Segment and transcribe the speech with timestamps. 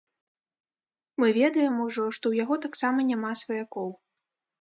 [1.23, 3.93] Мы ведаем ужо, што ў яго таксама няма сваякоў.